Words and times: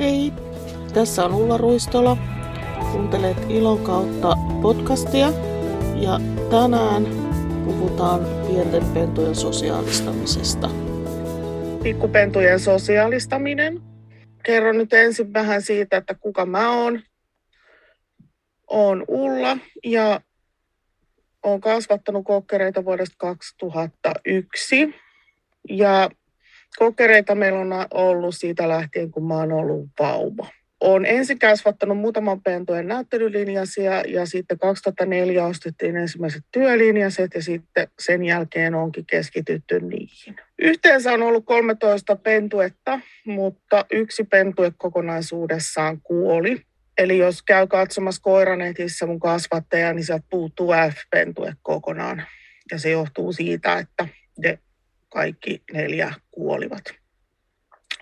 Hei, 0.00 0.32
tässä 0.94 1.24
on 1.24 1.34
Ulla 1.34 1.56
Ruistola. 1.56 2.16
Kuuntelet 2.92 3.36
Ilon 3.48 3.84
kautta 3.84 4.36
podcastia 4.62 5.26
ja 5.94 6.18
tänään 6.50 7.04
puhutaan 7.64 8.20
pienten 8.46 8.84
pentujen 8.94 9.34
sosiaalistamisesta. 9.34 10.70
Pikkupentujen 11.82 12.60
sosiaalistaminen. 12.60 13.80
Kerron 14.42 14.78
nyt 14.78 14.92
ensin 14.92 15.32
vähän 15.32 15.62
siitä, 15.62 15.96
että 15.96 16.14
kuka 16.14 16.46
mä 16.46 16.70
oon. 16.70 17.02
Oon 18.66 19.04
Ulla 19.08 19.58
ja 19.84 20.20
olen 21.42 21.60
kasvattanut 21.60 22.24
kokkereita 22.24 22.84
vuodesta 22.84 23.16
2001. 23.18 24.94
Ja 25.68 26.10
kokkereita 26.78 27.34
meillä 27.34 27.60
on 27.60 27.86
ollut 27.90 28.36
siitä 28.36 28.68
lähtien, 28.68 29.10
kun 29.10 29.26
mä 29.26 29.34
oon 29.34 29.52
ollut 29.52 29.88
vauva. 29.98 30.46
Olen 30.80 31.06
ensin 31.06 31.38
kasvattanut 31.38 31.98
muutaman 31.98 32.42
pentujen 32.42 32.88
näyttelylinjasia 32.88 34.00
ja 34.00 34.26
sitten 34.26 34.58
2004 34.58 35.46
ostettiin 35.46 35.96
ensimmäiset 35.96 36.42
työlinjaset 36.52 37.30
ja 37.34 37.42
sitten 37.42 37.88
sen 37.98 38.24
jälkeen 38.24 38.74
onkin 38.74 39.06
keskitytty 39.06 39.80
niihin. 39.80 40.36
Yhteensä 40.58 41.12
on 41.12 41.22
ollut 41.22 41.44
13 41.44 42.16
pentuetta, 42.16 43.00
mutta 43.24 43.84
yksi 43.92 44.24
pentue 44.24 44.72
kokonaisuudessaan 44.76 46.00
kuoli. 46.02 46.62
Eli 46.98 47.18
jos 47.18 47.42
käy 47.42 47.66
katsomassa 47.66 48.22
koiranetissä 48.22 49.06
mun 49.06 49.20
kasvattaja, 49.20 49.92
niin 49.92 50.04
sieltä 50.04 50.24
puuttuu 50.30 50.72
F-pentue 50.72 51.52
kokonaan. 51.62 52.22
Ja 52.70 52.78
se 52.78 52.90
johtuu 52.90 53.32
siitä, 53.32 53.78
että 53.78 54.08
ne 54.38 54.58
kaikki 55.10 55.62
neljä 55.72 56.14
kuolivat 56.30 56.84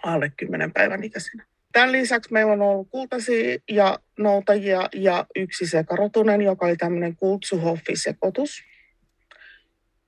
alle 0.03 0.33
10 0.37 0.73
päivän 0.73 1.05
ikäisenä. 1.05 1.45
Tämän 1.73 1.93
lisäksi 1.93 2.33
meillä 2.33 2.53
on 2.53 2.63
ollut 2.63 2.89
kultaisia 2.91 3.59
ja 3.71 3.99
noutajia 4.19 4.89
ja 4.95 5.27
yksi 5.37 5.67
sekarotunen, 5.67 6.43
joka 6.43 6.67
oli 6.67 6.77
tämmöinen 6.77 7.17
kultsuhoffi-sekoitus. 7.17 8.65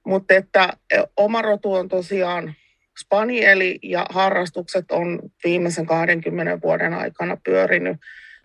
Mutta 0.06 0.34
että 0.34 0.72
e, 0.90 1.02
oma 1.16 1.42
rotu 1.42 1.72
on 1.74 1.88
tosiaan 1.88 2.54
spanieli 3.00 3.78
ja 3.82 4.06
harrastukset 4.10 4.90
on 4.90 5.18
viimeisen 5.44 5.86
20 5.86 6.58
vuoden 6.62 6.94
aikana 6.94 7.36
pyörinyt 7.44 7.96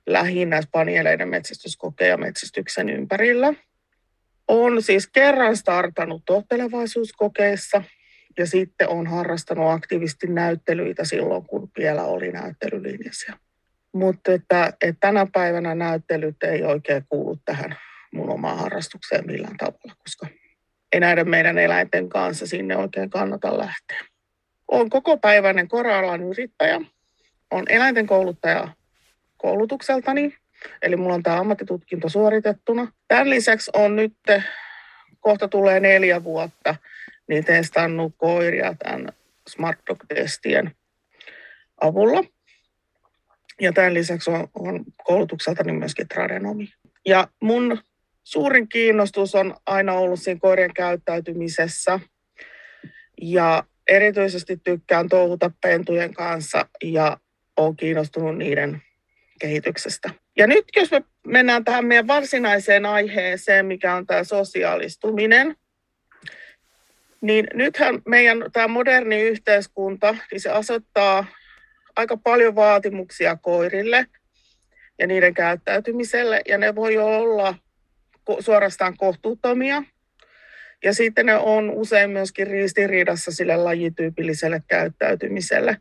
lähinnä 0.05 0.61
spanieleiden 0.61 1.29
metsästyskokeen 1.29 2.09
ja 2.09 2.17
metsästyksen 2.17 2.89
ympärillä. 2.89 3.53
On 4.47 4.81
siis 4.81 5.07
kerran 5.07 5.57
startannut 5.57 6.21
tohtelevaisuuskokeissa 6.25 7.83
ja 8.37 8.47
sitten 8.47 8.89
on 8.89 9.07
harrastanut 9.07 9.71
aktiivisesti 9.71 10.27
näyttelyitä 10.27 11.05
silloin, 11.05 11.45
kun 11.45 11.71
vielä 11.77 12.03
oli 12.03 12.31
näyttelylinjassa. 12.31 13.33
Mutta 13.93 14.31
että, 14.31 14.73
että 14.81 14.99
tänä 14.99 15.27
päivänä 15.33 15.75
näyttelyt 15.75 16.43
ei 16.43 16.63
oikein 16.63 17.05
kuulu 17.09 17.39
tähän 17.45 17.77
mun 18.13 18.29
omaan 18.29 18.57
harrastukseen 18.57 19.25
millään 19.25 19.57
tavalla, 19.57 19.95
koska 19.97 20.27
ei 20.93 20.99
näiden 20.99 21.29
meidän 21.29 21.57
eläinten 21.57 22.09
kanssa 22.09 22.47
sinne 22.47 22.77
oikein 22.77 23.09
kannata 23.09 23.57
lähteä. 23.57 24.01
Olen 24.67 24.89
koko 24.89 25.17
päiväinen 25.17 25.67
koraalan 25.67 26.23
yrittäjä. 26.23 26.81
Olen 27.51 27.65
eläinten 27.69 28.07
kouluttaja 28.07 28.67
koulutukseltani, 29.37 30.35
eli 30.81 30.95
mulla 30.95 31.13
on 31.13 31.23
tämä 31.23 31.39
ammattitutkinto 31.39 32.09
suoritettuna. 32.09 32.91
Tämän 33.07 33.29
lisäksi 33.29 33.71
on 33.73 33.95
nyt, 33.95 34.13
kohta 35.19 35.47
tulee 35.47 35.79
neljä 35.79 36.23
vuotta, 36.23 36.75
niin 37.27 37.45
testannut 37.45 38.13
koiria 38.17 38.75
tämän 38.83 39.09
Smart 39.49 39.79
Dog-testien 39.89 40.71
avulla. 41.81 42.23
Ja 43.61 43.73
tämän 43.73 43.93
lisäksi 43.93 44.29
on, 44.29 44.47
on 44.53 44.85
koulutukseltani 45.03 45.71
myöskin 45.71 46.07
tradenomi. 46.07 46.69
Ja 47.05 47.27
mun 47.41 47.79
suurin 48.23 48.69
kiinnostus 48.69 49.35
on 49.35 49.55
aina 49.65 49.93
ollut 49.93 50.19
siinä 50.19 50.39
koirien 50.39 50.73
käyttäytymisessä. 50.73 51.99
Ja 53.21 53.63
erityisesti 53.87 54.57
tykkään 54.63 55.09
touhuta 55.09 55.51
pentujen 55.61 56.13
kanssa 56.13 56.65
ja 56.83 57.17
olen 57.57 57.75
kiinnostunut 57.75 58.37
niiden 58.37 58.81
kehityksestä. 59.39 60.09
Ja 60.37 60.47
nyt 60.47 60.65
jos 60.75 60.91
me 60.91 61.03
mennään 61.27 61.65
tähän 61.65 61.85
meidän 61.85 62.07
varsinaiseen 62.07 62.85
aiheeseen, 62.85 63.65
mikä 63.65 63.95
on 63.95 64.05
tämä 64.05 64.23
sosiaalistuminen, 64.23 65.55
niin 67.21 67.47
nythän 67.53 68.01
meidän 68.07 68.45
tämä 68.53 68.67
moderni 68.67 69.21
yhteiskunta, 69.21 70.15
niin 70.31 70.41
se 70.41 70.49
asettaa 70.49 71.25
aika 71.95 72.17
paljon 72.17 72.55
vaatimuksia 72.55 73.35
koirille 73.35 74.05
ja 74.99 75.07
niiden 75.07 75.33
käyttäytymiselle, 75.33 76.41
ja 76.47 76.57
ne 76.57 76.75
voi 76.75 76.97
olla 76.97 77.55
suorastaan 78.39 78.97
kohtuuttomia. 78.97 79.83
Ja 80.83 80.93
sitten 80.93 81.25
ne 81.25 81.35
on 81.35 81.69
usein 81.69 82.09
myöskin 82.09 82.47
ristiriidassa 82.47 83.31
sille 83.31 83.57
lajityypilliselle 83.57 84.61
käyttäytymiselle. 84.67 85.77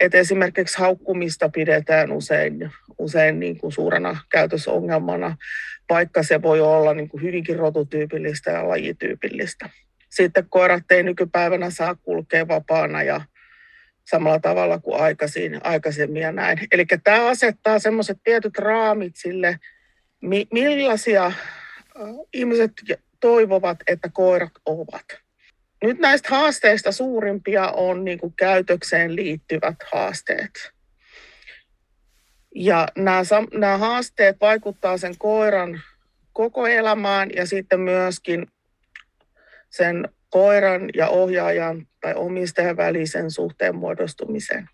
Et 0.00 0.14
esimerkiksi 0.14 0.78
haukkumista 0.78 1.48
pidetään 1.48 2.12
usein, 2.12 2.70
usein 2.98 3.40
niin 3.40 3.58
kuin 3.58 3.72
suurena 3.72 4.16
käytösongelmana, 4.28 5.36
vaikka 5.90 6.22
se 6.22 6.42
voi 6.42 6.60
olla 6.60 6.94
niin 6.94 7.08
kuin 7.08 7.22
hyvinkin 7.22 7.56
rotutyypillistä 7.56 8.50
ja 8.50 8.68
lajityypillistä. 8.68 9.70
Sitten 10.12 10.46
koirat 10.48 10.90
ei 10.90 11.02
nykypäivänä 11.02 11.70
saa 11.70 11.94
kulkea 11.94 12.48
vapaana 12.48 13.02
ja 13.02 13.20
samalla 14.04 14.38
tavalla 14.38 14.78
kuin 14.78 15.00
aikaisin, 15.00 15.60
aikaisemmin 15.64 16.22
ja 16.22 16.32
näin. 16.32 16.58
Eli 16.72 16.86
tämä 17.04 17.28
asettaa 17.28 17.78
semmoiset 17.78 18.18
tietyt 18.24 18.58
raamit 18.58 19.16
sille, 19.16 19.58
millaisia 20.52 21.32
ihmiset 22.32 22.72
toivovat, 23.20 23.78
että 23.86 24.08
koirat 24.12 24.52
ovat. 24.66 25.04
Nyt 25.82 25.98
näistä 25.98 26.28
haasteista 26.30 26.92
suurimpia 26.92 27.70
on 27.70 28.04
niin 28.04 28.18
kuin 28.18 28.34
käytökseen 28.36 29.16
liittyvät 29.16 29.76
haasteet. 29.92 30.72
Ja 32.54 32.88
nämä, 32.96 33.22
nämä 33.54 33.78
haasteet 33.78 34.36
vaikuttaa 34.40 34.98
sen 34.98 35.14
koiran 35.18 35.80
koko 36.32 36.66
elämään 36.66 37.30
ja 37.36 37.46
sitten 37.46 37.80
myöskin 37.80 38.46
sen 39.72 40.08
koiran 40.30 40.90
ja 40.94 41.08
ohjaajan 41.08 41.86
tai 42.00 42.14
omistajan 42.14 42.76
välisen 42.76 43.30
suhteen 43.30 43.76
muodostumiseen. 43.76 44.68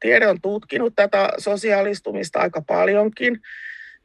Tiede 0.00 0.26
on 0.26 0.40
tutkinut 0.40 0.92
tätä 0.96 1.28
sosiaalistumista 1.38 2.40
aika 2.40 2.62
paljonkin 2.62 3.40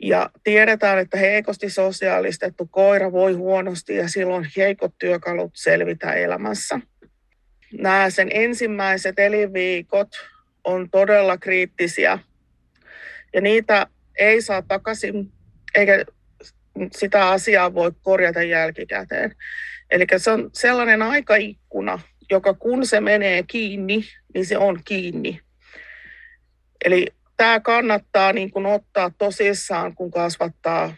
ja 0.02 0.30
tiedetään, 0.44 1.00
että 1.00 1.18
heikosti 1.18 1.70
sosiaalistettu 1.70 2.68
koira 2.72 3.12
voi 3.12 3.34
huonosti 3.34 3.96
ja 3.96 4.08
silloin 4.08 4.48
heikot 4.58 4.94
työkalut 5.00 5.52
selvitä 5.56 6.14
elämässä. 6.14 6.80
Nämä 7.74 8.10
sen 8.10 8.30
ensimmäiset 8.34 9.20
elinviikot 9.20 10.10
on 10.64 10.90
todella 10.90 11.38
kriittisiä 11.38 12.20
ja 13.34 13.42
niitä 13.42 13.88
ei 14.20 14.42
saa 14.42 14.62
takaisin, 14.62 15.32
eikä 15.76 16.06
sitä 16.97 17.29
asiaa 17.29 17.73
voi 17.73 17.91
korjata 18.01 18.44
jälkikäteen. 18.44 19.35
Eli 19.91 20.06
se 20.17 20.31
on 20.31 20.50
sellainen 20.53 21.01
aikaikkuna, 21.01 22.00
joka 22.31 22.53
kun 22.53 22.85
se 22.85 23.01
menee 23.01 23.44
kiinni, 23.44 24.03
niin 24.34 24.45
se 24.45 24.57
on 24.57 24.79
kiinni. 24.85 25.40
Eli 26.85 27.07
tämä 27.38 27.59
kannattaa 27.59 28.34
niin 28.34 28.51
kuin 28.51 28.66
ottaa 28.66 29.12
tosissaan, 29.17 29.95
kun 29.95 30.12
kasvattaa 30.12 30.95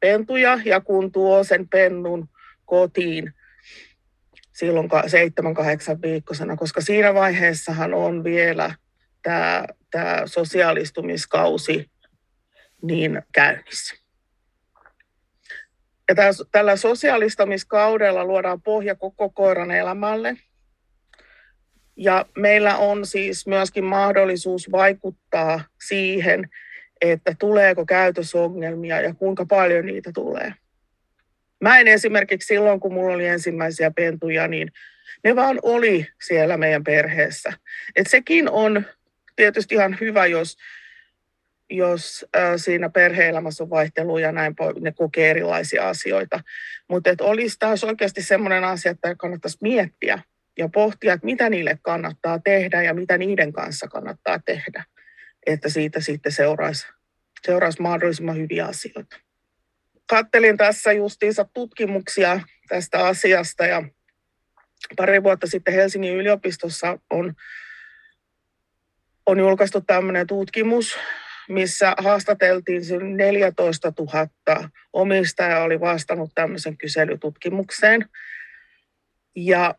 pentuja 0.00 0.58
ja 0.64 0.80
kun 0.80 1.12
tuo 1.12 1.44
sen 1.44 1.68
pennun 1.68 2.28
kotiin 2.64 3.34
silloin 4.52 4.90
7-8 4.92 6.02
viikkosena, 6.02 6.56
koska 6.56 6.80
siinä 6.80 7.14
vaiheessahan 7.14 7.94
on 7.94 8.24
vielä 8.24 8.74
tämä, 9.22 9.64
tämä 9.90 10.22
sosiaalistumiskausi 10.26 11.90
niin 12.82 13.22
käynnissä. 13.32 13.99
Ja 16.10 16.14
tällä 16.52 16.76
sosiaalistamiskaudella 16.76 18.24
luodaan 18.24 18.62
pohja 18.62 18.94
koko 18.94 19.30
koiran 19.30 19.70
elämälle. 19.70 20.36
Ja 21.96 22.26
meillä 22.36 22.76
on 22.76 23.06
siis 23.06 23.46
myöskin 23.46 23.84
mahdollisuus 23.84 24.72
vaikuttaa 24.72 25.60
siihen, 25.86 26.48
että 27.00 27.34
tuleeko 27.38 27.86
käytösongelmia 27.86 29.00
ja 29.00 29.14
kuinka 29.14 29.46
paljon 29.46 29.86
niitä 29.86 30.10
tulee. 30.14 30.54
Mä 31.60 31.78
en 31.78 31.88
esimerkiksi 31.88 32.46
silloin, 32.46 32.80
kun 32.80 32.94
mulla 32.94 33.14
oli 33.14 33.26
ensimmäisiä 33.26 33.90
pentuja, 33.90 34.48
niin 34.48 34.72
ne 35.24 35.36
vaan 35.36 35.58
oli 35.62 36.06
siellä 36.22 36.56
meidän 36.56 36.84
perheessä. 36.84 37.52
Et 37.96 38.06
sekin 38.06 38.50
on 38.50 38.84
tietysti 39.36 39.74
ihan 39.74 39.96
hyvä, 40.00 40.26
jos 40.26 40.56
jos 41.70 42.26
siinä 42.56 42.88
perhe-elämässä 42.88 43.64
on 43.64 43.70
vaihtelua 43.70 44.20
ja 44.20 44.32
näin, 44.32 44.54
ne 44.80 44.92
kokee 44.92 45.30
erilaisia 45.30 45.88
asioita. 45.88 46.40
Mutta 46.88 47.10
olisi 47.20 47.56
taas 47.58 47.84
oikeasti 47.84 48.22
sellainen 48.22 48.64
asia, 48.64 48.90
että 48.90 49.14
kannattaisi 49.14 49.58
miettiä 49.60 50.18
ja 50.58 50.68
pohtia, 50.68 51.12
että 51.12 51.24
mitä 51.24 51.50
niille 51.50 51.78
kannattaa 51.82 52.38
tehdä 52.38 52.82
ja 52.82 52.94
mitä 52.94 53.18
niiden 53.18 53.52
kanssa 53.52 53.88
kannattaa 53.88 54.38
tehdä. 54.38 54.84
että 55.46 55.68
siitä 55.68 56.00
sitten 56.00 56.32
seuraisi, 56.32 56.86
seuraisi 57.46 57.82
mahdollisimman 57.82 58.36
hyviä 58.36 58.66
asioita. 58.66 59.16
Kattelin 60.06 60.56
tässä 60.56 60.92
justiinsa 60.92 61.44
tutkimuksia 61.54 62.40
tästä 62.68 63.06
asiasta 63.06 63.66
ja 63.66 63.82
pari 64.96 65.22
vuotta 65.22 65.46
sitten 65.46 65.74
Helsingin 65.74 66.14
yliopistossa 66.14 66.98
on, 67.10 67.34
on 69.26 69.38
julkaistu 69.38 69.80
tämmöinen 69.80 70.26
tutkimus, 70.26 70.98
missä 71.48 71.94
haastateltiin 71.98 72.82
14 73.16 73.92
000 73.98 74.68
omistajaa 74.92 75.62
oli 75.62 75.80
vastannut 75.80 76.30
tämmöisen 76.34 76.76
kyselytutkimukseen. 76.76 78.08
Ja 79.36 79.74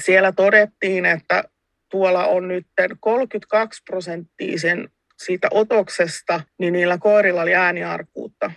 siellä 0.00 0.32
todettiin, 0.32 1.06
että 1.06 1.44
tuolla 1.90 2.26
on 2.26 2.48
nyt 2.48 2.66
32 3.00 3.82
prosenttisen 3.82 4.88
siitä 5.16 5.48
otoksesta, 5.50 6.40
niin 6.58 6.72
niillä 6.72 6.98
koirilla 6.98 7.42
oli 7.42 7.54
ääniarkuutta. 7.54 8.50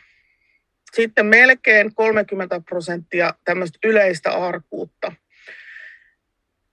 Sitten 0.96 1.26
melkein 1.26 1.96
30 1.96 2.62
prosenttia 2.70 3.34
tämmöistä 3.44 3.80
yleistä 3.84 4.32
arkuutta. 4.32 5.12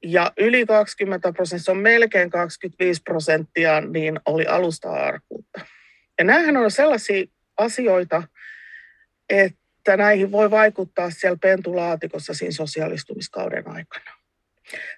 Ja 0.02 0.32
yli 0.36 0.66
20 0.66 1.32
prosenttia, 1.32 1.72
on 1.72 1.78
melkein 1.78 2.30
25 2.30 3.02
prosenttia, 3.02 3.80
niin 3.80 4.20
oli 4.26 4.46
alusta-arkuutta. 4.46 5.60
Ja 6.18 6.24
nämähän 6.24 6.56
on 6.56 6.70
sellaisia 6.70 7.24
asioita, 7.56 8.22
että 9.28 9.96
näihin 9.96 10.32
voi 10.32 10.50
vaikuttaa 10.50 11.10
siellä 11.10 11.38
pentulaatikossa 11.42 12.34
siinä 12.34 12.52
sosiaalistumiskauden 12.52 13.68
aikana. 13.68 14.12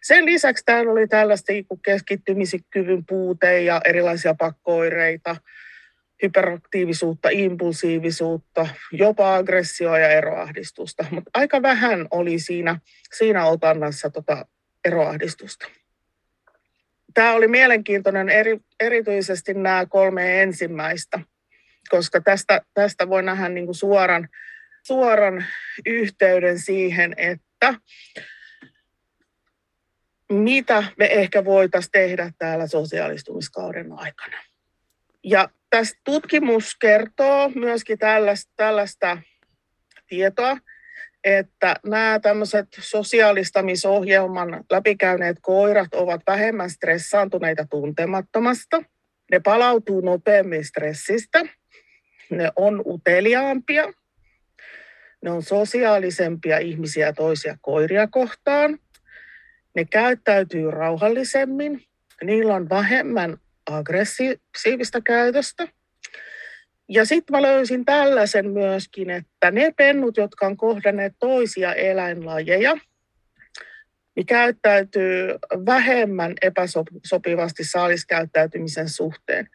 Sen 0.03 0.25
lisäksi 0.25 0.65
täällä 0.67 0.93
oli 0.93 1.09
tällaista 1.09 1.53
keskittymiskyvyn 1.85 3.05
puute 3.09 3.63
ja 3.63 3.81
erilaisia 3.85 4.35
pakkoireita, 4.35 5.37
hyperaktiivisuutta, 6.23 7.29
impulsiivisuutta, 7.33 8.69
jopa 8.93 9.35
aggressio 9.35 9.97
ja 9.97 10.09
eroahdistusta. 10.09 11.05
Mutta 11.11 11.31
aika 11.35 11.63
vähän 11.63 12.07
oli 12.11 12.39
siinä, 12.39 12.81
siinä 13.19 13.47
otannassa 13.47 14.11
tota 14.11 14.47
eroahdistusta. 14.85 15.67
Tämä 17.15 17.33
oli 17.33 17.49
mielenkiintoinen 17.49 18.29
eri, 18.29 18.61
erityisesti 18.81 19.55
nämä 19.55 19.87
kolme 19.87 20.43
ensimmäistä, 20.43 21.21
koska 21.89 22.21
tästä, 22.21 22.61
tästä 22.75 23.09
voi 23.09 23.23
nähdä 23.23 23.49
niin 23.49 23.65
kuin 23.65 23.75
suoran, 23.75 24.29
suoran 24.83 25.45
yhteyden 25.87 26.59
siihen, 26.59 27.15
että 27.17 27.75
mitä 30.33 30.85
me 30.99 31.07
ehkä 31.07 31.45
voitaisiin 31.45 31.93
tehdä 31.93 32.33
täällä 32.39 32.67
sosiaalistumiskauden 32.67 33.93
aikana. 33.93 34.37
Ja 35.25 35.49
tässä 35.71 35.97
tutkimus 36.05 36.77
kertoo 36.77 37.51
myöskin 37.55 37.99
tällaista, 37.99 38.53
tällaista 38.57 39.19
tietoa, 40.07 40.57
että 41.25 41.77
nämä 41.87 42.19
tämmöiset 42.23 42.69
sosiaalistamisohjelman 42.81 44.65
läpikäyneet 44.71 45.37
koirat 45.43 45.95
ovat 45.95 46.21
vähemmän 46.27 46.71
stressaantuneita 46.71 47.67
tuntemattomasta. 47.71 48.83
Ne 49.31 49.41
palautuu 49.41 50.01
nopeammin 50.01 50.65
stressistä. 50.65 51.43
Ne 52.31 52.51
on 52.57 52.83
uteliaampia. 52.87 53.93
Ne 55.23 55.31
on 55.31 55.43
sosiaalisempia 55.43 56.59
ihmisiä 56.59 57.13
toisia 57.13 57.59
koiria 57.61 58.07
kohtaan. 58.07 58.79
Ne 59.75 59.85
käyttäytyy 59.85 60.71
rauhallisemmin. 60.71 61.85
Niillä 62.23 62.55
on 62.55 62.69
vähemmän 62.69 63.37
aggressiivista 63.71 65.01
käytöstä. 65.01 65.69
Ja 66.89 67.05
sitten 67.05 67.37
mä 67.37 67.43
löysin 67.43 67.85
tällaisen 67.85 68.51
myöskin, 68.51 69.11
että 69.11 69.51
ne 69.51 69.73
pennut, 69.77 70.17
jotka 70.17 70.47
on 70.47 70.57
kohdanneet 70.57 71.15
toisia 71.19 71.75
eläinlajeja, 71.75 72.77
niin 74.17 74.27
käyttäytyy 74.27 75.29
vähemmän 75.67 76.35
epäsopivasti 76.43 77.65
saaliskäyttäytymisen 77.65 78.89
suhteen. 78.89 79.49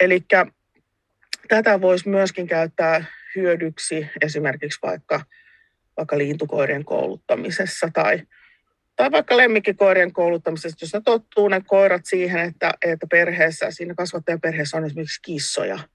Eli 0.00 0.24
tätä 1.48 1.80
voisi 1.80 2.08
myöskin 2.08 2.46
käyttää 2.46 3.04
hyödyksi 3.36 4.08
esimerkiksi 4.22 4.78
vaikka, 4.82 5.20
vaikka 5.96 6.18
liintukoirien 6.18 6.84
kouluttamisessa 6.84 7.90
tai, 7.92 8.22
tai 8.96 9.10
vaikka 9.10 9.36
lemmikkikoirien 9.36 10.12
kouluttamisessa, 10.12 10.76
jos 10.80 10.94
ne 10.94 11.00
tottuu 11.04 11.48
ne 11.48 11.62
koirat 11.66 12.02
siihen, 12.04 12.40
että, 12.40 12.74
että 12.82 13.06
perheessä, 13.10 13.70
siinä 13.70 13.94
kasvattajaperheessä 13.94 14.76
on 14.76 14.84
esimerkiksi 14.84 15.22
kissoja– 15.22 15.78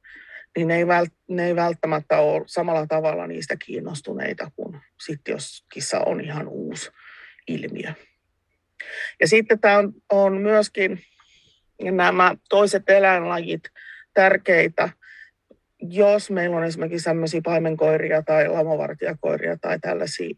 niin 0.57 0.67
ne 0.67 0.77
ei, 0.77 0.87
vält, 0.87 1.13
ne 1.27 1.47
ei 1.47 1.55
välttämättä 1.55 2.17
ole 2.19 2.43
samalla 2.47 2.87
tavalla 2.87 3.27
niistä 3.27 3.57
kiinnostuneita 3.65 4.51
kuin 4.55 4.81
sitten 5.05 5.31
jos 5.31 5.65
kissa 5.73 5.99
on 5.99 6.21
ihan 6.21 6.47
uusi 6.47 6.89
ilmiö. 7.47 7.93
Ja 9.19 9.27
sitten 9.27 9.59
tämä 9.59 9.77
on, 9.77 9.93
on 10.09 10.41
myöskin 10.41 10.99
nämä 11.81 12.35
toiset 12.49 12.89
eläinlajit 12.89 13.61
tärkeitä, 14.13 14.89
jos 15.81 16.31
meillä 16.31 16.57
on 16.57 16.63
esimerkiksi 16.63 17.03
sellaisia 17.03 17.41
paimenkoiria 17.43 18.21
tai 18.21 18.47
lamovartijakoiria 18.47 19.57
tai 19.57 19.79
tällaisia 19.79 20.35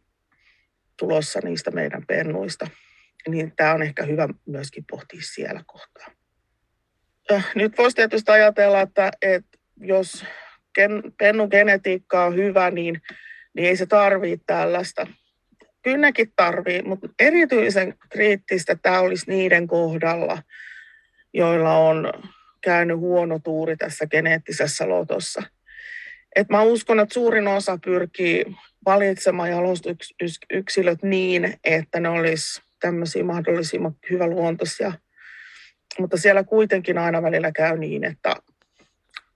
tulossa 1.00 1.40
niistä 1.44 1.72
meidän 1.72 2.06
pennuista, 2.07 2.68
niin 3.28 3.54
tämä 3.56 3.74
on 3.74 3.84
ehkä 3.84 4.04
hyvä 4.04 4.28
myöskin 4.46 4.86
pohtia 4.92 5.22
siellä 5.24 5.64
kohtaa. 5.66 6.07
Äh, 7.31 7.52
nyt 7.56 7.78
voisi 7.78 7.96
tietysti 7.96 8.31
ajatella, 8.31 8.81
että, 8.81 9.12
että 9.22 9.57
jos 9.81 10.25
gen, 10.75 11.04
pennun 11.18 11.48
genetiikka 11.51 12.25
on 12.25 12.36
hyvä, 12.36 12.72
niin, 12.72 13.01
niin 13.54 13.68
ei 13.68 13.78
se 13.78 13.86
tarvitse 13.86 14.44
tällaista. 14.45 15.07
Kyllä 15.81 15.98
nekin 15.98 16.33
tarvii, 16.36 16.81
mutta 16.81 17.07
erityisen 17.19 17.94
kriittistä 18.10 18.75
tämä 18.81 19.00
olisi 19.00 19.31
niiden 19.31 19.68
kohdalla, 19.68 20.44
joilla 21.33 21.78
on 21.78 22.13
käynyt 22.62 22.98
huono 22.98 23.39
tuuri 23.39 23.78
tässä 23.78 24.07
geneettisessä 24.07 24.89
lotossa. 24.89 25.44
Et 26.36 26.50
mä 26.50 26.62
uskon, 26.62 27.00
että 27.00 27.13
suurin 27.13 27.48
osa 27.48 27.78
pyrkii 27.86 28.45
valitsemaan 28.86 29.50
jalostusyksilöt 29.50 31.04
niin, 31.04 31.54
että 31.63 32.00
ne 32.00 32.10
olisi 32.10 32.62
tämmöisiä 32.80 33.24
mahdollisimman 33.24 33.95
hyväluontoisia. 34.10 34.94
Mutta 36.00 36.18
siellä 36.18 36.44
kuitenkin 36.44 36.98
aina 36.98 37.22
välillä 37.22 37.51
käy 37.51 37.78
niin, 37.78 38.04
että 38.04 38.36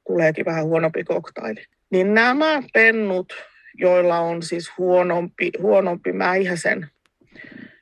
tuleekin 0.07 0.45
vähän 0.45 0.65
huonompi 0.65 1.03
koktaili. 1.03 1.65
Niin 1.89 2.13
nämä 2.13 2.63
pennut, 2.73 3.33
joilla 3.73 4.19
on 4.19 4.43
siis 4.43 4.71
huonompi, 4.77 5.51
huonompi 5.61 6.11
mäihäsen 6.11 6.89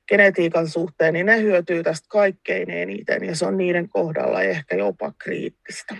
genetiikan 0.07 0.67
suhteen, 0.67 1.13
niin 1.13 1.25
ne 1.25 1.41
hyötyy 1.41 1.83
tästä 1.83 2.07
kaikkein 2.09 2.69
eniten 2.69 3.23
ja 3.23 3.35
se 3.35 3.45
on 3.45 3.57
niiden 3.57 3.89
kohdalla 3.89 4.41
ehkä 4.41 4.75
jopa 4.75 5.13
kriittistä. 5.17 5.95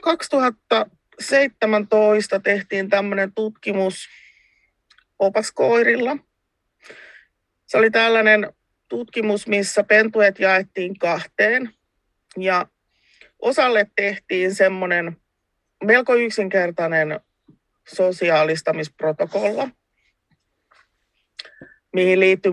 2017 0.00 2.40
tehtiin 2.40 2.90
tämmöinen 2.90 3.32
tutkimus 3.34 4.08
opaskoirilla. 5.18 6.16
Se 7.66 7.78
oli 7.78 7.90
tällainen 7.90 8.52
tutkimus, 8.88 9.46
missä 9.46 9.84
pentuet 9.84 10.38
jaettiin 10.38 10.98
kahteen 10.98 11.70
ja 12.36 12.66
osalle 13.42 13.86
tehtiin 13.96 14.54
semmoinen 14.54 15.16
melko 15.84 16.14
yksinkertainen 16.14 17.20
sosiaalistamisprotokolla, 17.88 19.68
mihin 21.92 22.20
liittyy 22.20 22.52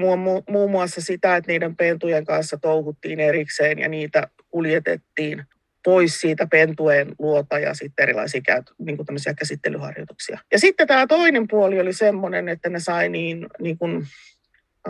muun 0.49 0.71
muassa 0.71 1.01
sitä, 1.01 1.35
että 1.35 1.51
niiden 1.51 1.75
pentujen 1.75 2.25
kanssa 2.25 2.57
touhuttiin 2.57 3.19
erikseen 3.19 3.79
ja 3.79 3.89
niitä 3.89 4.27
kuljetettiin 4.49 5.45
pois 5.83 6.21
siitä 6.21 6.47
pentueen 6.47 7.15
luota 7.19 7.59
ja 7.59 7.73
sitten 7.73 8.03
erilaisia 8.03 8.41
niin 8.77 8.97
kuin 8.97 9.07
käsittelyharjoituksia. 9.37 10.39
Ja 10.51 10.59
sitten 10.59 10.87
tämä 10.87 11.07
toinen 11.07 11.47
puoli 11.47 11.79
oli 11.79 11.93
semmoinen, 11.93 12.49
että 12.49 12.69
ne 12.69 12.79
sai 12.79 13.09
niin, 13.09 13.47
niin 13.59 13.77
kuin, 13.77 14.07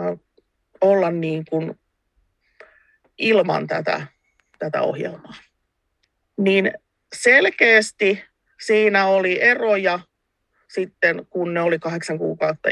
äh, 0.00 0.18
olla 0.80 1.10
niin 1.10 1.44
kuin 1.50 1.78
ilman 3.18 3.66
tätä, 3.66 4.06
tätä 4.58 4.82
ohjelmaa 4.82 5.49
niin 6.38 6.72
selkeästi 7.14 8.24
siinä 8.60 9.06
oli 9.06 9.42
eroja 9.42 10.00
sitten, 10.68 11.26
kun 11.30 11.54
ne 11.54 11.60
oli 11.60 11.78
kahdeksan 11.78 12.18
kuukautta 12.18 12.68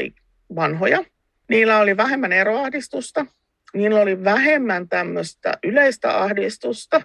vanhoja. 0.55 1.03
Niillä 1.49 1.79
oli 1.79 1.97
vähemmän 1.97 2.31
eroahdistusta, 2.31 3.25
niillä 3.73 4.01
oli 4.01 4.23
vähemmän 4.23 4.89
tämmöistä 4.89 5.53
yleistä 5.63 6.17
ahdistusta, 6.17 7.01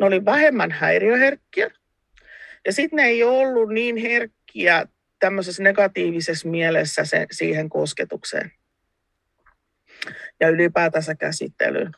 ne 0.00 0.06
oli 0.06 0.24
vähemmän 0.24 0.70
häiriöherkkiä. 0.70 1.70
Ja 2.66 2.72
sitten 2.72 2.96
ne 2.96 3.02
ei 3.02 3.22
ollut 3.22 3.68
niin 3.68 3.96
herkkiä 3.96 4.86
tämmöisessä 5.18 5.62
negatiivisessa 5.62 6.48
mielessä 6.48 7.04
se, 7.04 7.26
siihen 7.30 7.68
kosketukseen 7.68 8.52
ja 10.40 10.48
ylipäätänsä 10.48 11.14
käsittelyyn. 11.14 11.92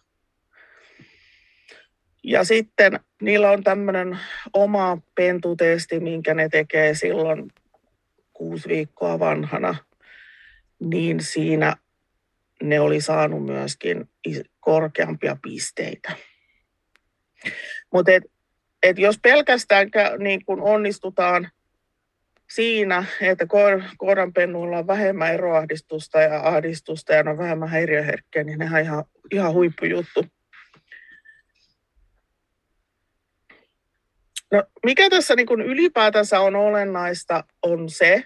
Ja 2.26 2.44
sitten 2.44 3.00
niillä 3.22 3.50
on 3.50 3.64
tämmöinen 3.64 4.18
oma 4.52 4.98
pentutesti, 5.14 6.00
minkä 6.00 6.34
ne 6.34 6.48
tekee 6.48 6.94
silloin 6.94 7.52
kuusi 8.32 8.68
viikkoa 8.68 9.18
vanhana. 9.18 9.74
Niin 10.80 11.20
siinä 11.20 11.76
ne 12.62 12.80
oli 12.80 13.00
saanut 13.00 13.44
myöskin 13.44 14.08
korkeampia 14.60 15.36
pisteitä. 15.42 16.12
Mutta 17.92 18.12
et, 18.12 18.22
et 18.82 18.98
jos 18.98 19.18
pelkästään 19.22 19.90
niin 20.18 20.44
kun 20.44 20.60
onnistutaan 20.60 21.50
siinä, 22.50 23.04
että 23.20 23.46
koiranpennuilla 23.98 24.78
on 24.78 24.86
vähemmän 24.86 25.34
eroahdistusta 25.34 26.20
ja 26.20 26.40
ahdistusta 26.40 27.12
ja 27.12 27.24
on 27.30 27.38
vähemmän 27.38 27.68
häiriöherkkiä, 27.68 28.44
niin 28.44 28.58
nehän 28.58 28.80
on 28.80 28.84
ihan, 28.84 29.04
ihan 29.32 29.52
huippujuttu. 29.52 30.24
No, 34.52 34.62
mikä 34.84 35.10
tässä 35.10 35.36
niin 35.36 35.46
kuin 35.46 35.60
ylipäätänsä 35.60 36.40
on 36.40 36.56
olennaista, 36.56 37.44
on 37.62 37.88
se, 37.88 38.24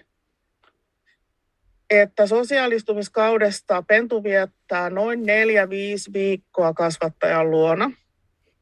että 1.89 2.27
sosiaalistumiskaudesta 2.27 3.83
pentu 3.87 4.23
viettää 4.23 4.89
noin 4.89 5.19
4-5 5.19 5.23
viikkoa 6.13 6.73
kasvattajan 6.73 7.51
luona. 7.51 7.91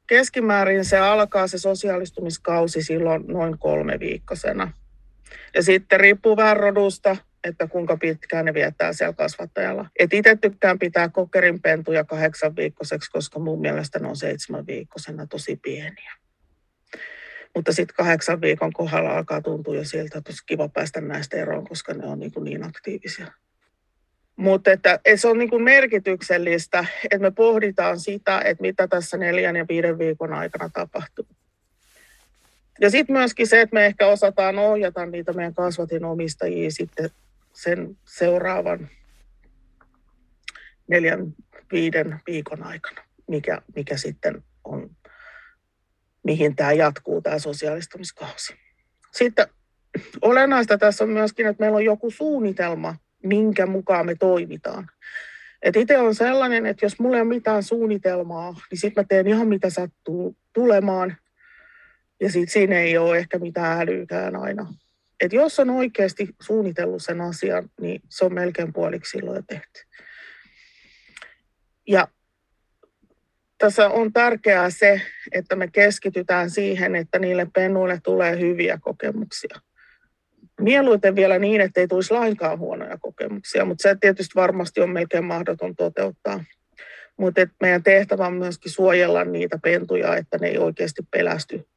Keskimäärin 0.07 0.85
se 0.85 0.97
alkaa 0.97 1.47
se 1.47 1.57
sosiaalistumiskausi 1.57 2.83
silloin 2.83 3.23
noin 3.27 3.57
kolme 3.57 3.99
viikkosena. 3.99 4.71
Ja 5.55 5.63
sitten 5.63 5.99
riippuu 5.99 6.37
vähän 6.37 6.57
rodusta, 6.57 7.17
että 7.43 7.67
kuinka 7.67 7.97
pitkään 7.97 8.45
ne 8.45 8.53
viettää 8.53 8.93
siellä 8.93 9.13
kasvattajalla. 9.13 9.85
Et 9.99 10.13
itse 10.13 10.35
tykkään 10.35 10.79
pitää 10.79 11.09
kokerinpentuja 11.09 12.03
kahdeksan 12.03 12.55
viikkoiseksi, 12.55 13.11
koska 13.11 13.39
mun 13.39 13.61
mielestä 13.61 13.99
ne 13.99 14.07
on 14.07 14.15
seitsemän 14.15 14.67
viikkosena 14.67 15.27
tosi 15.27 15.55
pieniä. 15.55 16.13
Mutta 17.55 17.73
sitten 17.73 17.95
kahdeksan 17.95 18.41
viikon 18.41 18.73
kohdalla 18.73 19.17
alkaa 19.17 19.41
tuntua 19.41 19.75
jo 19.75 19.83
siltä, 19.83 20.17
että 20.17 20.29
olisi 20.29 20.45
kiva 20.45 20.69
päästä 20.69 21.01
näistä 21.01 21.37
eroon, 21.37 21.67
koska 21.67 21.93
ne 21.93 22.05
on 22.05 22.19
niin, 22.19 22.31
kuin 22.31 22.43
niin 22.43 22.63
aktiivisia. 22.63 23.31
Mutta 24.35 24.71
että, 24.71 24.99
että 25.05 25.21
se 25.21 25.27
on 25.27 25.37
niin 25.37 25.49
kuin 25.49 25.63
merkityksellistä, 25.63 26.85
että 27.03 27.19
me 27.19 27.31
pohditaan 27.31 27.99
sitä, 27.99 28.41
että 28.41 28.61
mitä 28.61 28.87
tässä 28.87 29.17
neljän 29.17 29.55
ja 29.55 29.65
viiden 29.69 29.99
viikon 29.99 30.33
aikana 30.33 30.69
tapahtuu. 30.73 31.27
Ja 32.81 32.89
sitten 32.89 33.15
myöskin 33.15 33.47
se, 33.47 33.61
että 33.61 33.73
me 33.73 33.85
ehkä 33.85 34.07
osataan 34.07 34.59
ohjata 34.59 35.05
niitä 35.05 35.33
meidän 35.33 35.53
kasvatin 35.53 36.05
omistajia 36.05 36.71
sitten 36.71 37.09
sen 37.53 37.97
seuraavan 38.05 38.89
neljän, 40.87 41.33
viiden 41.71 42.19
viikon 42.27 42.63
aikana, 42.63 43.01
mikä, 43.27 43.61
mikä 43.75 43.97
sitten 43.97 44.43
on 44.63 44.89
mihin 46.29 46.55
tämä 46.55 46.71
jatkuu, 46.71 47.21
tämä 47.21 47.39
sosiaalistamiskausi. 47.39 48.53
Sitten 49.11 49.47
olennaista 50.21 50.77
tässä 50.77 51.03
on 51.03 51.09
myöskin, 51.09 51.47
että 51.47 51.63
meillä 51.63 51.75
on 51.75 51.85
joku 51.85 52.11
suunnitelma, 52.11 52.95
minkä 53.23 53.65
mukaan 53.65 54.05
me 54.05 54.15
toimitaan. 54.15 54.89
Et 55.61 55.75
itse 55.75 55.97
on 55.97 56.15
sellainen, 56.15 56.65
että 56.65 56.85
jos 56.85 56.99
mulla 56.99 57.17
ei 57.17 57.21
ole 57.21 57.29
mitään 57.29 57.63
suunnitelmaa, 57.63 58.55
niin 58.71 58.79
sitten 58.79 59.03
mä 59.03 59.07
teen 59.09 59.27
ihan 59.27 59.47
mitä 59.47 59.69
sattuu 59.69 60.37
tulemaan. 60.53 61.17
Ja 62.19 62.31
sitten 62.31 62.53
siinä 62.53 62.79
ei 62.79 62.97
ole 62.97 63.17
ehkä 63.17 63.39
mitään 63.39 63.81
älyykään 63.81 64.35
aina. 64.35 64.73
Et 65.19 65.33
jos 65.33 65.59
on 65.59 65.69
oikeasti 65.69 66.29
suunnitellut 66.41 67.03
sen 67.03 67.21
asian, 67.21 67.69
niin 67.81 68.01
se 68.09 68.25
on 68.25 68.33
melkein 68.33 68.73
puoliksi 68.73 69.11
silloin 69.11 69.35
jo 69.35 69.41
tehty. 69.47 69.81
Ja 71.87 72.07
tässä 73.59 73.89
on 73.89 74.13
tärkeää 74.13 74.69
se, 74.69 75.01
että 75.31 75.55
me 75.55 75.67
keskitytään 75.67 76.49
siihen, 76.49 76.95
että 76.95 77.19
niille 77.19 77.47
pennuille 77.53 77.99
tulee 78.03 78.39
hyviä 78.39 78.79
kokemuksia. 78.81 79.55
Mieluiten 80.59 81.15
vielä 81.15 81.39
niin, 81.39 81.61
että 81.61 81.79
ei 81.79 81.87
tulisi 81.87 82.13
lainkaan 82.13 82.59
huonoja 82.59 82.97
kokemuksia, 82.97 83.65
mutta 83.65 83.81
se 83.81 83.95
tietysti 83.99 84.35
varmasti 84.35 84.81
on 84.81 84.89
melkein 84.89 85.25
mahdoton 85.25 85.75
toteuttaa. 85.75 86.43
Mutta 87.17 87.41
meidän 87.61 87.83
tehtävä 87.83 88.27
on 88.27 88.33
myöskin 88.33 88.71
suojella 88.71 89.23
niitä 89.23 89.59
pentuja, 89.63 90.15
että 90.15 90.37
ne 90.37 90.47
ei 90.47 90.57
oikeasti 90.57 91.01
pelästy 91.11 91.67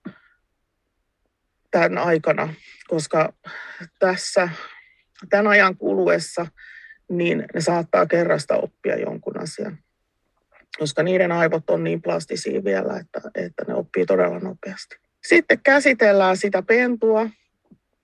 tämän 1.70 1.98
aikana, 1.98 2.54
koska 2.88 3.32
tässä 3.98 4.48
tämän 5.30 5.46
ajan 5.46 5.76
kuluessa 5.76 6.46
niin 7.10 7.44
ne 7.54 7.60
saattaa 7.60 8.06
kerrasta 8.06 8.56
oppia 8.56 8.96
jonkun 8.96 9.40
asian 9.40 9.78
koska 10.78 11.02
niiden 11.02 11.32
aivot 11.32 11.70
on 11.70 11.84
niin 11.84 12.02
plastisia 12.02 12.64
vielä, 12.64 12.98
että, 12.98 13.20
että 13.34 13.64
ne 13.68 13.74
oppii 13.74 14.06
todella 14.06 14.38
nopeasti. 14.38 14.96
Sitten 15.28 15.58
käsitellään 15.62 16.36
sitä 16.36 16.62
pentua, 16.62 17.30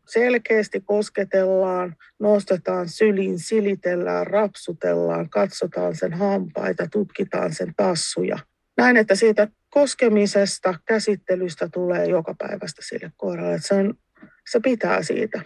selkeästi 0.08 0.80
kosketellaan, 0.80 1.96
nostetaan 2.18 2.88
sylin, 2.88 3.38
silitellään, 3.38 4.26
rapsutellaan, 4.26 5.30
katsotaan 5.30 5.96
sen 5.96 6.12
hampaita, 6.12 6.86
tutkitaan 6.92 7.54
sen 7.54 7.72
tassuja. 7.76 8.38
Näin, 8.76 8.96
että 8.96 9.14
siitä 9.14 9.48
koskemisesta, 9.70 10.74
käsittelystä 10.86 11.68
tulee 11.72 12.06
joka 12.06 12.34
päivästä 12.38 12.82
sille 12.84 13.12
koiralle. 13.16 13.54
Että 13.54 13.68
se, 13.68 13.74
on, 13.74 13.94
se 14.50 14.60
pitää 14.60 15.02
siitä. 15.02 15.42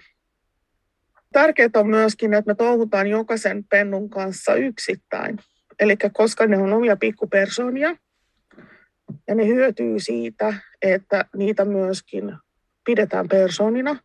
Tärkeää 1.32 1.70
on 1.74 1.90
myöskin, 1.90 2.34
että 2.34 2.50
me 2.50 2.54
touhutaan 2.54 3.06
jokaisen 3.06 3.64
pennun 3.64 4.10
kanssa 4.10 4.54
yksittäin. 4.54 5.38
Eli 5.80 5.96
koska 6.12 6.46
ne 6.46 6.58
on 6.58 6.72
omia 6.72 6.96
pikkupersonia 6.96 7.96
ja 9.28 9.34
ne 9.34 9.46
hyötyy 9.46 10.00
siitä, 10.00 10.54
että 10.82 11.24
niitä 11.36 11.64
myöskin 11.64 12.36
pidetään 12.84 13.28
personina 13.28 13.96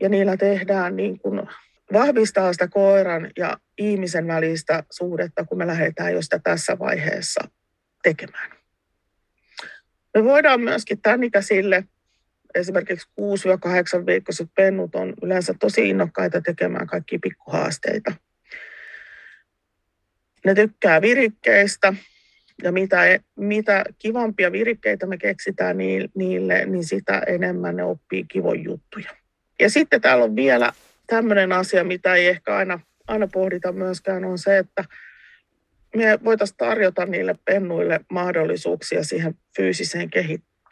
ja 0.00 0.08
niillä 0.08 0.36
tehdään 0.36 0.96
niin 0.96 1.18
kuin 1.18 1.42
vahvistaa 1.92 2.52
sitä 2.52 2.68
koiran 2.68 3.30
ja 3.38 3.58
ihmisen 3.78 4.26
välistä 4.26 4.84
suhdetta, 4.90 5.44
kun 5.44 5.58
me 5.58 5.66
lähdetään 5.66 6.12
jo 6.12 6.22
sitä 6.22 6.38
tässä 6.38 6.78
vaiheessa 6.78 7.48
tekemään. 8.02 8.50
Me 10.14 10.24
voidaan 10.24 10.60
myöskin 10.60 11.00
tämän 11.02 11.22
ikäisille, 11.22 11.84
esimerkiksi 12.54 13.08
6-8 14.00 14.06
viikkoiset 14.06 14.48
pennut 14.54 14.94
on 14.94 15.14
yleensä 15.22 15.54
tosi 15.60 15.88
innokkaita 15.88 16.40
tekemään 16.40 16.86
kaikki 16.86 17.18
pikkuhaasteita– 17.18 18.12
ne 20.44 20.54
tykkää 20.54 21.00
virikkeistä 21.00 21.94
ja 22.62 22.72
mitä, 22.72 23.06
e, 23.06 23.20
mitä 23.36 23.84
kivampia 23.98 24.52
virikkeitä 24.52 25.06
me 25.06 25.18
keksitään 25.18 25.76
niille, 26.14 26.66
niin 26.66 26.84
sitä 26.84 27.22
enemmän 27.26 27.76
ne 27.76 27.84
oppii 27.84 28.24
kivon 28.24 28.64
juttuja. 28.64 29.10
Ja 29.60 29.70
sitten 29.70 30.00
täällä 30.00 30.24
on 30.24 30.36
vielä 30.36 30.72
tämmöinen 31.06 31.52
asia, 31.52 31.84
mitä 31.84 32.14
ei 32.14 32.26
ehkä 32.26 32.56
aina, 32.56 32.80
aina 33.06 33.26
pohdita 33.26 33.72
myöskään, 33.72 34.24
on 34.24 34.38
se, 34.38 34.58
että 34.58 34.84
me 35.96 36.18
voitaisiin 36.24 36.56
tarjota 36.56 37.06
niille 37.06 37.34
pennuille 37.44 38.00
mahdollisuuksia 38.10 39.04
siihen 39.04 39.34
fyysiseen 39.56 40.10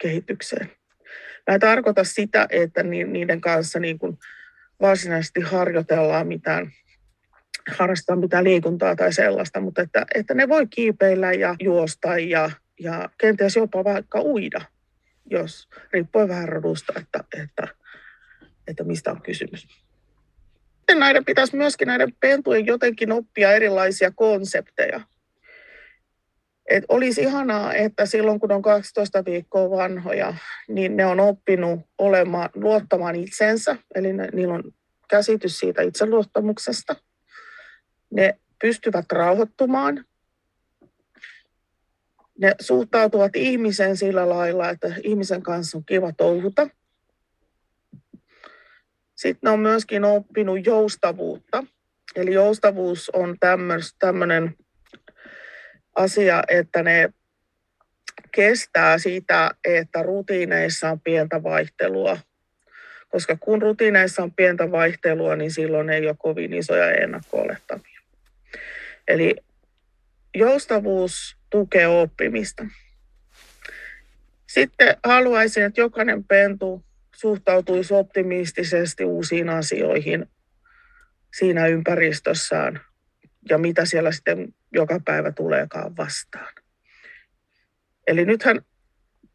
kehitykseen. 0.01 0.71
Mä 1.47 1.53
en 1.53 1.59
tarkoita 1.59 2.03
sitä, 2.03 2.47
että 2.49 2.83
niiden 2.83 3.41
kanssa 3.41 3.79
niin 3.79 3.99
kuin 3.99 4.17
varsinaisesti 4.81 5.41
harjoitellaan 5.41 6.27
mitään 6.27 6.71
harrastaa 7.69 8.15
mitään 8.15 8.43
liikuntaa 8.43 8.95
tai 8.95 9.13
sellaista, 9.13 9.59
mutta 9.59 9.81
että, 9.81 10.05
että 10.15 10.33
ne 10.33 10.49
voi 10.49 10.67
kiipeillä 10.67 11.33
ja 11.33 11.55
juosta 11.59 12.17
ja, 12.17 12.51
ja 12.79 13.09
kenties 13.17 13.55
jopa 13.55 13.83
vaikka 13.83 14.21
uida, 14.21 14.61
jos 15.29 15.69
riippuu 15.93 16.27
vähän 16.27 16.49
rodusta, 16.49 16.93
että, 16.99 17.23
että, 17.41 17.67
että 18.67 18.83
mistä 18.83 19.11
on 19.11 19.21
kysymys. 19.21 19.67
Näiden 20.95 21.25
pitäisi 21.25 21.55
myöskin 21.55 21.87
näiden 21.87 22.13
pentujen 22.19 22.65
jotenkin 22.65 23.11
oppia 23.11 23.51
erilaisia 23.51 24.11
konsepteja. 24.15 25.01
Et 26.69 26.83
olisi 26.89 27.21
ihanaa, 27.21 27.73
että 27.73 28.05
silloin 28.05 28.39
kun 28.39 28.51
on 28.51 28.61
12 28.61 29.25
viikkoa 29.25 29.69
vanhoja, 29.69 30.33
niin 30.67 30.97
ne 30.97 31.05
on 31.05 31.19
oppinut 31.19 31.79
olemaan, 31.97 32.49
luottamaan 32.55 33.15
itsensä, 33.15 33.75
eli 33.95 34.13
ne, 34.13 34.29
niillä 34.33 34.53
on 34.53 34.63
käsitys 35.09 35.59
siitä 35.59 35.81
itseluottamuksesta– 35.81 36.95
ne 38.11 38.39
pystyvät 38.61 39.11
rauhoittumaan. 39.11 40.05
Ne 42.39 42.55
suhtautuvat 42.61 43.35
ihmiseen 43.35 43.97
sillä 43.97 44.29
lailla, 44.29 44.69
että 44.69 44.95
ihmisen 45.03 45.43
kanssa 45.43 45.77
on 45.77 45.85
kiva 45.85 46.11
touhuta. 46.17 46.67
Sitten 49.15 49.39
ne 49.43 49.49
on 49.49 49.59
myöskin 49.59 50.03
oppinut 50.03 50.65
joustavuutta. 50.65 51.63
Eli 52.15 52.33
joustavuus 52.33 53.09
on 53.09 53.37
tämmöinen 53.99 54.55
asia, 55.95 56.43
että 56.47 56.83
ne 56.83 57.13
kestää 58.31 58.97
sitä, 58.97 59.51
että 59.65 60.03
rutiineissa 60.03 60.89
on 60.89 60.99
pientä 60.99 61.43
vaihtelua. 61.43 62.17
Koska 63.09 63.37
kun 63.39 63.61
rutiineissa 63.61 64.23
on 64.23 64.33
pientä 64.33 64.71
vaihtelua, 64.71 65.35
niin 65.35 65.51
silloin 65.51 65.89
ei 65.89 66.07
ole 66.07 66.15
kovin 66.19 66.53
isoja 66.53 66.91
ennakko 66.91 67.41
Eli 69.07 69.35
joustavuus 70.35 71.37
tukee 71.49 71.87
oppimista. 71.87 72.65
Sitten 74.47 74.97
haluaisin, 75.03 75.63
että 75.63 75.81
jokainen 75.81 76.23
pentu 76.23 76.85
suhtautuisi 77.15 77.93
optimistisesti 77.93 79.05
uusiin 79.05 79.49
asioihin 79.49 80.25
siinä 81.37 81.67
ympäristössään 81.67 82.81
ja 83.49 83.57
mitä 83.57 83.85
siellä 83.85 84.11
sitten 84.11 84.53
joka 84.73 84.99
päivä 85.05 85.31
tuleekaan 85.31 85.97
vastaan. 85.97 86.53
Eli 88.07 88.25
nythän 88.25 88.61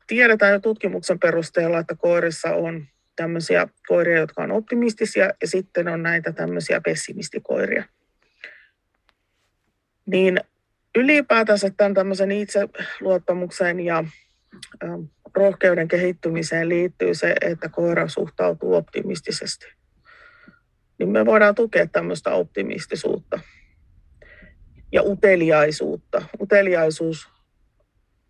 tiedetään 0.07 0.53
jo 0.53 0.61
tutkimuksen 0.61 1.19
perusteella, 1.19 1.79
että 1.79 1.95
koirissa 1.95 2.55
on 2.55 2.87
tämmöisiä 3.17 3.69
koiria, 3.89 4.19
jotka 4.19 4.43
on 4.43 4.53
optimistisia 4.53 5.25
ja 5.25 5.49
sitten 5.49 5.89
on 5.89 6.03
näitä 6.03 6.33
tämmöisiä 6.33 6.81
pessimistikoiria. 6.81 7.85
Niin 10.07 10.41
ylipäätänsä 10.95 11.71
tämän 11.77 11.95
tämmöisen 11.95 12.31
itseluottamuksen 12.31 13.81
ja 13.81 14.05
rohkeuden 15.35 15.89
kehittymiseen 15.89 16.69
liittyy 16.69 17.15
se, 17.15 17.35
että 17.41 17.69
koira 17.69 18.09
suhtautuu 18.09 18.75
optimistisesti. 18.75 19.67
Niin 20.99 21.09
me 21.09 21.27
voidaan 21.27 21.55
tukea 21.55 21.87
tämmöistä 21.87 22.31
optimistisuutta 22.31 23.41
ja 24.93 25.03
uteliaisuutta. 25.03 26.23
Uteliaisuus 26.41 27.29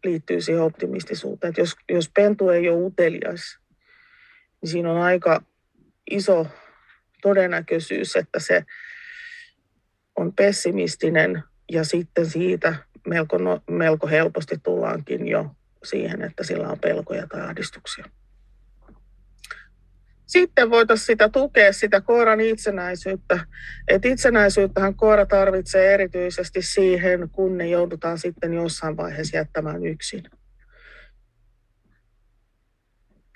liittyy 0.04 0.40
siihen 0.40 0.62
optimistisuuteen. 0.62 1.48
Että 1.48 1.60
jos, 1.60 1.76
jos 1.88 2.10
pentu 2.14 2.50
ei 2.50 2.68
ole 2.68 2.84
utelias, 2.84 3.58
niin 4.62 4.70
siinä 4.70 4.92
on 4.92 5.00
aika 5.00 5.42
iso 6.10 6.46
todennäköisyys, 7.22 8.16
että 8.16 8.38
se 8.38 8.64
on 10.16 10.32
pessimistinen 10.32 11.42
ja 11.72 11.84
sitten 11.84 12.26
siitä 12.26 12.74
melko, 13.06 13.38
no, 13.38 13.60
melko 13.70 14.06
helposti 14.06 14.56
tullaankin 14.62 15.28
jo 15.28 15.50
siihen, 15.84 16.22
että 16.22 16.44
sillä 16.44 16.68
on 16.68 16.80
pelkoja 16.80 17.26
tai 17.26 17.40
ahdistuksia. 17.40 18.04
Sitten 20.26 20.70
voitaisiin 20.70 21.06
sitä 21.06 21.28
tukea, 21.28 21.72
sitä 21.72 22.00
koiran 22.00 22.40
itsenäisyyttä. 22.40 23.46
Et 23.88 24.04
itsenäisyyttähän 24.04 24.94
koira 24.94 25.26
tarvitsee 25.26 25.94
erityisesti 25.94 26.62
siihen, 26.62 27.30
kun 27.32 27.58
ne 27.58 27.68
joudutaan 27.68 28.18
sitten 28.18 28.54
jossain 28.54 28.96
vaiheessa 28.96 29.36
jättämään 29.36 29.86
yksin. 29.86 30.22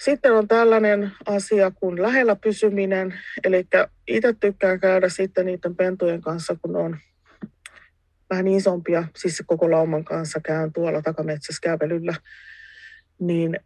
Sitten 0.00 0.32
on 0.32 0.48
tällainen 0.48 1.12
asia 1.26 1.70
kuin 1.70 2.02
lähellä 2.02 2.36
pysyminen, 2.36 3.20
eli 3.44 3.66
itse 4.08 4.34
tykkään 4.40 4.80
käydä 4.80 5.08
sitten 5.08 5.46
niiden 5.46 5.76
pentujen 5.76 6.20
kanssa, 6.20 6.56
kun 6.62 6.76
on 6.76 6.98
vähän 8.30 8.48
isompia, 8.48 9.04
siis 9.16 9.42
koko 9.46 9.70
lauman 9.70 10.04
kanssa 10.04 10.40
käyn 10.40 10.72
tuolla 10.72 11.02
takametsässä 11.02 11.60
kävelyllä, 11.62 12.14
niin 13.20 13.60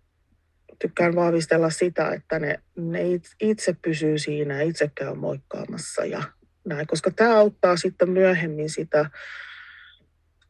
tykkään 0.78 1.14
vahvistella 1.14 1.70
sitä, 1.70 2.12
että 2.12 2.38
ne, 2.38 2.60
ne 2.76 3.00
itse 3.40 3.76
pysyy 3.82 4.18
siinä, 4.18 4.60
itse 4.60 4.90
käy 4.94 5.14
moikkaamassa 5.14 6.04
ja 6.04 6.22
näin, 6.64 6.86
koska 6.86 7.10
tämä 7.10 7.36
auttaa 7.36 7.76
sitten 7.76 8.10
myöhemmin 8.10 8.70
sitä 8.70 9.10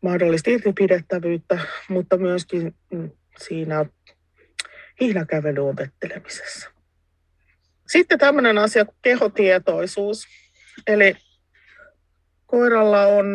mahdollista 0.03 0.51
irtipidettävyyttä, 0.51 1.59
mutta 1.89 2.17
myöskin 2.17 2.75
mm, 2.93 3.11
siinä 3.39 3.87
hihnäkävelyn 5.01 5.59
opettelemisessa. 5.59 6.71
Sitten 7.89 8.19
tämmöinen 8.19 8.59
asia 8.59 8.85
kuin 8.85 8.97
kehotietoisuus. 9.03 10.25
Eli 10.87 11.17
koiralla 12.47 13.07
on 13.07 13.27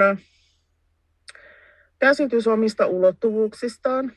käsitys 1.99 2.47
omista 2.47 2.85
ulottuvuuksistaan, 2.85 4.11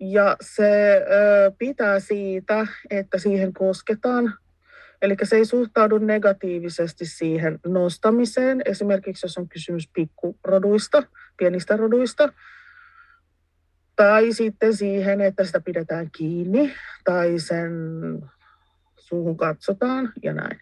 ja 0.00 0.36
se 0.40 0.96
ö, 0.96 1.52
pitää 1.58 2.00
siitä, 2.00 2.66
että 2.90 3.18
siihen 3.18 3.52
kosketaan. 3.52 4.34
Eli 5.02 5.16
se 5.22 5.36
ei 5.36 5.44
suhtaudu 5.44 5.98
negatiivisesti 5.98 7.06
siihen 7.06 7.58
nostamiseen, 7.66 8.62
esimerkiksi 8.64 9.26
jos 9.26 9.38
on 9.38 9.48
kysymys 9.48 9.90
pikkuroduista, 9.92 11.02
pienistä 11.36 11.76
roduista, 11.76 12.32
tai 13.96 14.32
sitten 14.32 14.76
siihen, 14.76 15.20
että 15.20 15.44
sitä 15.44 15.60
pidetään 15.60 16.10
kiinni 16.10 16.74
tai 17.04 17.38
sen 17.38 17.72
suuhun 18.96 19.36
katsotaan 19.36 20.12
ja 20.22 20.32
näin. 20.32 20.60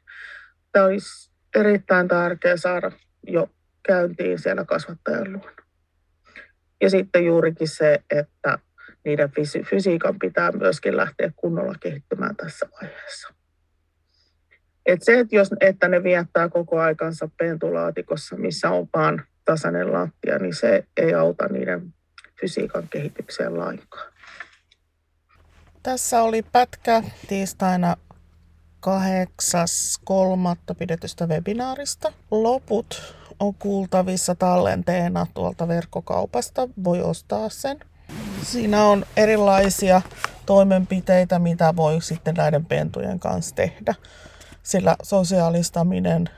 Tämä 0.72 0.84
olisi 0.84 1.30
erittäin 1.54 2.08
tärkeää 2.08 2.56
saada 2.56 2.90
jo 3.26 3.50
käyntiin 3.82 4.38
siellä 4.38 4.64
kasvattajan 4.64 5.32
luona. 5.32 5.65
Ja 6.80 6.90
sitten 6.90 7.24
juurikin 7.24 7.68
se, 7.68 7.98
että 8.10 8.58
niiden 9.04 9.30
fysiikan 9.70 10.18
pitää 10.18 10.52
myöskin 10.52 10.96
lähteä 10.96 11.32
kunnolla 11.36 11.74
kehittymään 11.80 12.36
tässä 12.36 12.68
vaiheessa. 12.72 13.34
Et 14.86 15.02
se, 15.02 15.20
että, 15.20 15.36
jos, 15.36 15.50
että 15.60 15.88
ne 15.88 16.02
viettää 16.02 16.48
koko 16.48 16.80
aikansa 16.80 17.28
pentulaatikossa, 17.36 18.36
missä 18.36 18.70
on 18.70 18.88
vaan 18.94 19.24
tasainen 19.44 19.92
lattia, 19.92 20.38
niin 20.38 20.54
se 20.54 20.84
ei 20.96 21.14
auta 21.14 21.48
niiden 21.48 21.94
fysiikan 22.40 22.88
kehitykseen 22.88 23.58
lainkaan. 23.58 24.12
Tässä 25.82 26.22
oli 26.22 26.42
pätkä 26.42 27.02
tiistaina 27.28 27.96
8.3. 28.86 30.74
pidetystä 30.78 31.26
webinaarista. 31.26 32.12
Loput 32.30 33.16
on 33.40 33.54
kuultavissa 33.54 34.34
tallenteena 34.34 35.26
tuolta 35.34 35.68
verkkokaupasta. 35.68 36.68
Voi 36.84 37.02
ostaa 37.02 37.48
sen. 37.48 37.78
Siinä 38.42 38.84
on 38.84 39.06
erilaisia 39.16 40.02
toimenpiteitä, 40.46 41.38
mitä 41.38 41.76
voi 41.76 42.02
sitten 42.02 42.34
näiden 42.34 42.64
pentujen 42.64 43.20
kanssa 43.20 43.54
tehdä. 43.54 43.94
Sillä 44.62 44.96
sosiaalistaminen 45.02 46.30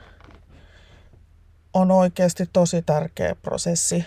on 1.73 1.91
oikeasti 1.91 2.49
tosi 2.53 2.81
tärkeä 2.81 3.35
prosessi 3.35 4.05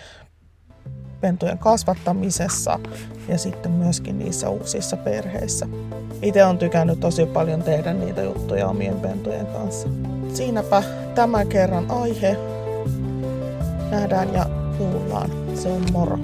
pentujen 1.21 1.57
kasvattamisessa 1.57 2.79
ja 3.27 3.37
sitten 3.37 3.71
myöskin 3.71 4.19
niissä 4.19 4.49
uusissa 4.49 4.97
perheissä. 4.97 5.67
Itse 6.21 6.45
on 6.45 6.57
tykännyt 6.57 6.99
tosi 6.99 7.25
paljon 7.25 7.63
tehdä 7.63 7.93
niitä 7.93 8.21
juttuja 8.21 8.67
omien 8.67 8.99
pentujen 8.99 9.45
kanssa. 9.45 9.87
Siinäpä 10.33 10.83
tämän 11.15 11.47
kerran 11.47 11.91
aihe. 11.91 12.52
Nähdään 13.93 14.33
ja 14.33 14.45
kuullaan. 14.77 15.29
Se 15.55 15.71
on 15.71 15.81
moro. 15.91 16.17